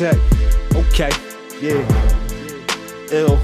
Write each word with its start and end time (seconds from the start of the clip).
check. 0.00 0.16
Okay, 0.74 1.10
yeah. 1.60 1.76
Ill. 3.12 3.36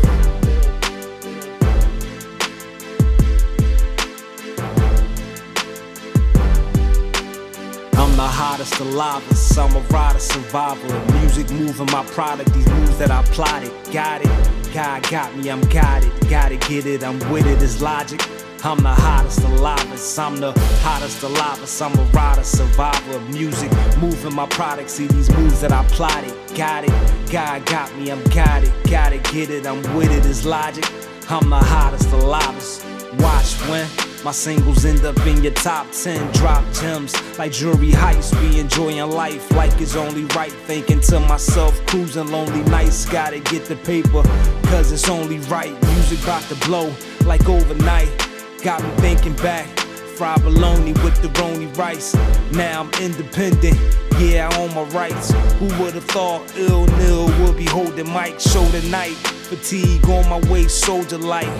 I'm 7.92 8.16
the 8.16 8.22
hottest 8.22 8.80
alive, 8.80 9.22
I'm 9.58 9.76
a 9.76 9.80
rider, 9.90 10.18
survivor. 10.18 11.12
Music 11.18 11.50
moving 11.50 11.84
my 11.92 12.02
product, 12.06 12.54
these 12.54 12.66
moves 12.70 12.96
that 12.96 13.10
I 13.10 13.22
plotted. 13.24 13.70
Got 13.92 14.22
it, 14.22 14.72
God 14.72 15.02
got 15.10 15.36
me, 15.36 15.50
I'm 15.50 15.60
got 15.68 16.04
it. 16.04 16.30
Gotta 16.30 16.56
get 16.56 16.86
it, 16.86 17.04
I'm 17.04 17.18
with 17.30 17.46
it, 17.46 17.60
it's 17.60 17.82
logic. 17.82 18.22
I'm 18.66 18.78
the 18.78 18.88
hottest 18.88 19.38
alive, 19.44 19.78
I'm 20.18 20.40
the 20.40 20.50
hottest 20.82 21.22
alive, 21.22 21.80
I'm 21.80 21.96
a 22.00 22.02
rider, 22.10 22.42
survivor. 22.42 23.16
Of 23.16 23.30
music 23.30 23.70
moving 23.98 24.34
my 24.34 24.46
product, 24.46 24.90
see 24.90 25.06
these 25.06 25.30
moves 25.36 25.60
that 25.60 25.70
I 25.70 25.84
plotted. 25.84 26.34
Got 26.56 26.82
it, 26.82 27.30
God 27.30 27.64
got 27.64 27.96
me, 27.96 28.10
I'm 28.10 28.24
got 28.24 28.64
it, 28.64 28.72
Gotta 28.90 29.18
get 29.18 29.50
it, 29.50 29.68
I'm 29.68 29.80
with 29.94 30.10
it, 30.10 30.26
it's 30.26 30.44
logic. 30.44 30.84
I'm 31.30 31.48
the 31.48 31.58
hottest 31.58 32.10
alive. 32.10 32.56
Watch 33.20 33.54
when. 33.68 33.86
My 34.24 34.32
singles 34.32 34.84
end 34.84 35.04
up 35.04 35.16
in 35.28 35.44
your 35.44 35.52
top 35.52 35.86
10. 35.92 36.32
Drop 36.32 36.64
gems 36.74 37.14
like 37.38 37.52
jewelry 37.52 37.92
heist. 37.92 38.32
Be 38.40 38.58
enjoying 38.58 39.08
life 39.08 39.48
like 39.52 39.80
it's 39.80 39.94
only 39.94 40.24
right. 40.34 40.50
Thinking 40.50 40.98
to 41.02 41.20
myself, 41.20 41.80
cruising 41.86 42.32
lonely 42.32 42.64
nights. 42.64 43.06
Gotta 43.06 43.38
get 43.38 43.66
the 43.66 43.76
paper, 43.76 44.24
cause 44.70 44.90
it's 44.90 45.08
only 45.08 45.38
right. 45.46 45.80
Music 45.92 46.20
about 46.24 46.42
to 46.48 46.56
blow 46.66 46.92
like 47.24 47.48
overnight. 47.48 48.10
Got 48.62 48.82
me 48.82 48.90
thinking 48.96 49.36
back. 49.36 49.66
Fried 50.16 50.42
bologna 50.42 50.92
with 51.04 51.20
the 51.22 51.28
roni 51.28 51.74
rice. 51.76 52.14
Now 52.52 52.82
I'm 52.82 53.02
independent. 53.02 53.78
Yeah, 54.18 54.48
I 54.50 54.58
own 54.60 54.74
my 54.74 54.82
rights. 54.94 55.30
Who 55.58 55.66
would've 55.82 56.04
thought 56.04 56.50
ill 56.56 56.86
nil 56.86 57.26
would 57.40 57.56
be 57.56 57.66
holding 57.66 58.10
mic 58.12 58.40
show 58.40 58.66
tonight? 58.70 59.14
Fatigue 59.48 60.08
on 60.08 60.28
my 60.28 60.40
way, 60.50 60.68
soldier 60.68 61.18
light. 61.18 61.52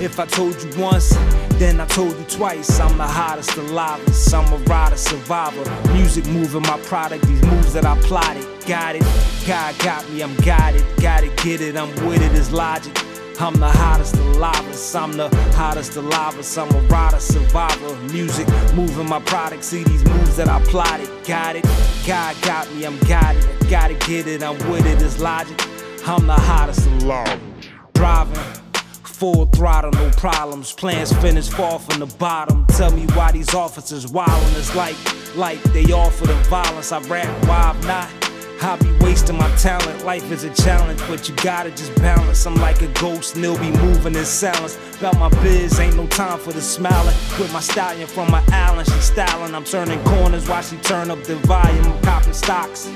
If 0.00 0.18
I 0.18 0.26
told 0.26 0.60
you 0.62 0.70
once, 0.80 1.10
then 1.58 1.80
I 1.80 1.86
told 1.86 2.16
you 2.16 2.24
twice. 2.24 2.80
I'm 2.80 2.96
the 2.96 3.06
hottest 3.06 3.56
alive. 3.56 4.00
I'm 4.32 4.52
a 4.52 4.56
rider, 4.64 4.96
survivor. 4.96 5.92
Music 5.92 6.24
moving 6.26 6.62
my 6.62 6.78
product, 6.84 7.26
these 7.26 7.42
moves 7.44 7.74
that 7.74 7.84
I 7.84 8.00
plotted. 8.02 8.46
Got 8.66 8.96
it, 8.96 9.02
God 9.46 9.78
got 9.80 10.08
me, 10.10 10.22
I'm 10.22 10.34
guided. 10.36 10.84
Gotta 11.00 11.28
get 11.42 11.60
it, 11.60 11.76
I'm 11.76 11.90
with 12.06 12.22
it, 12.22 12.32
it's 12.36 12.52
logic. 12.52 12.96
I'm 13.40 13.54
the 13.54 13.70
hottest 13.70 14.16
alive, 14.16 14.64
I'm 14.96 15.12
the 15.12 15.28
hottest 15.54 15.94
alive, 15.96 16.34
I'm 16.58 16.74
a 16.74 16.80
rider, 16.88 17.20
survivor. 17.20 17.94
Music 18.12 18.48
moving 18.74 19.08
my 19.08 19.20
product, 19.20 19.62
see 19.62 19.84
these 19.84 20.04
moves 20.04 20.36
that 20.36 20.48
I 20.48 20.60
plotted. 20.64 21.08
Got 21.24 21.54
it, 21.54 21.64
God 22.04 22.34
got 22.42 22.72
me, 22.74 22.84
I'm 22.84 22.98
guided. 23.00 23.44
Gotta 23.70 23.94
get 23.94 24.26
it, 24.26 24.42
I'm 24.42 24.58
with 24.70 24.86
it, 24.86 25.00
it's 25.00 25.20
logic. 25.20 25.60
I'm 26.06 26.26
the 26.26 26.34
hottest 26.34 26.86
alive. 26.86 27.40
Driving. 27.94 28.34
Full 29.04 29.46
throttle, 29.46 29.92
no 29.92 30.10
problems. 30.16 30.72
Plans 30.72 31.12
finished, 31.12 31.52
fall 31.52 31.78
from 31.78 32.00
the 32.00 32.06
bottom. 32.16 32.66
Tell 32.68 32.90
me 32.90 33.06
why 33.14 33.32
these 33.32 33.54
officers 33.54 34.06
wildin'. 34.06 34.58
It's 34.58 34.74
like, 34.74 34.96
like 35.36 35.62
they 35.72 35.92
offer 35.92 36.26
the 36.26 36.34
violence. 36.50 36.92
I 36.92 37.00
rap, 37.08 37.46
why 37.46 37.74
I'm 37.74 37.80
not. 37.86 38.27
I 38.60 38.76
be 38.76 38.90
wasting 39.00 39.36
my 39.36 39.48
talent. 39.56 40.04
Life 40.04 40.30
is 40.32 40.44
a 40.44 40.52
challenge, 40.54 41.00
but 41.06 41.28
you 41.28 41.34
gotta 41.36 41.70
just 41.70 41.94
balance. 41.96 42.44
I'm 42.46 42.56
like 42.56 42.82
a 42.82 42.88
ghost, 42.88 43.34
and 43.36 43.44
they'll 43.44 43.58
be 43.58 43.70
moving 43.70 44.14
in 44.14 44.24
silence. 44.24 44.78
About 44.98 45.16
my 45.18 45.28
biz, 45.42 45.78
ain't 45.78 45.96
no 45.96 46.06
time 46.08 46.38
for 46.38 46.52
the 46.52 46.60
smiling. 46.60 47.14
With 47.38 47.52
my 47.52 47.60
stallion 47.60 48.08
from 48.08 48.30
my 48.30 48.42
island, 48.48 48.88
she 48.88 48.98
styling. 49.00 49.54
I'm 49.54 49.64
turning 49.64 50.02
corners 50.04 50.48
while 50.48 50.62
she 50.62 50.76
turn 50.78 51.10
up 51.10 51.22
the 51.22 51.36
volume. 51.36 51.86
I'm 51.86 52.02
copping 52.02 52.32
stocks. 52.32 52.90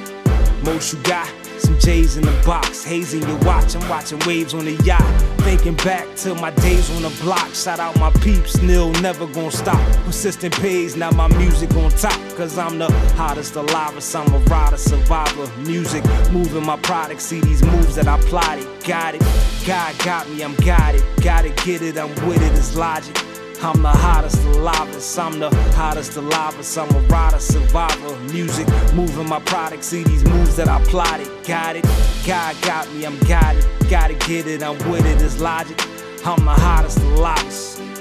Most 0.65 0.93
you 0.93 1.03
got. 1.03 1.31
Some 1.63 1.79
J's 1.79 2.17
in 2.17 2.25
the 2.25 2.43
box, 2.45 2.83
hazing 2.83 3.23
your 3.23 3.39
watch. 3.45 3.77
I'm 3.77 3.89
watching 3.89 4.19
waves 4.27 4.53
on 4.53 4.65
the 4.65 4.75
yacht. 4.83 5.01
Thinking 5.43 5.77
back 5.77 6.13
to 6.17 6.35
my 6.35 6.51
days 6.51 6.91
on 6.97 7.03
the 7.03 7.23
block. 7.23 7.55
Shout 7.55 7.79
out 7.79 7.97
my 8.01 8.11
peeps, 8.21 8.61
nil, 8.63 8.91
never 9.01 9.27
gonna 9.27 9.53
stop. 9.53 9.81
Persistent 10.05 10.55
pays, 10.61 10.97
now 10.97 11.13
my 11.13 11.29
music 11.39 11.73
on 11.77 11.91
top. 11.93 12.19
Cause 12.37 12.59
I'm 12.59 12.79
the 12.79 12.91
hottest 13.15 13.55
alive. 13.55 13.95
I'm 14.15 14.35
a 14.35 14.39
rider, 14.39 14.77
survivor. 14.77 15.47
Music, 15.59 16.05
moving 16.33 16.67
my 16.67 16.77
product. 16.79 17.21
See 17.21 17.41
these 17.41 17.63
moves 17.65 17.95
that 17.95 18.09
I 18.09 18.19
plotted. 18.23 18.67
Got 18.85 19.15
it, 19.15 19.23
God 19.65 19.95
got 20.05 20.29
me, 20.31 20.43
I'm 20.43 20.57
got 20.57 20.97
it. 20.97 21.05
Gotta 21.23 21.51
get 21.65 21.83
it, 21.83 21.97
I'm 21.97 22.11
with 22.27 22.43
it, 22.43 22.53
it's 22.59 22.75
logic. 22.75 23.17
I'm 23.65 23.81
the 23.81 23.91
hottest 23.91 24.45
alive, 24.45 24.89
I'm 25.19 25.39
the 25.39 25.49
hottest 25.77 26.17
alive, 26.17 26.57
I'm 26.77 26.97
a 26.97 27.01
rider, 27.07 27.39
survivor. 27.39 28.19
Music, 28.33 28.67
moving 28.93 29.29
my 29.29 29.39
product, 29.39 29.85
see 29.85 30.03
these 30.03 30.25
moves 30.25 30.57
that 30.57 30.69
I 30.69 30.83
plotted. 30.87 31.29
Got 31.47 31.77
it, 31.77 31.85
God 32.27 32.57
got 32.63 32.93
me, 32.93 33.05
I'm 33.05 33.17
got 33.21 33.55
it. 33.55 33.65
Gotta 33.89 34.15
get 34.15 34.49
it, 34.49 34.65
I'm 34.65 34.77
with 34.91 35.07
it, 35.07 35.23
it's 35.23 35.41
logic. 35.41 35.81
I'm 36.25 36.45
the 36.45 36.51
hottest 36.51 36.99
alive. 36.99 37.92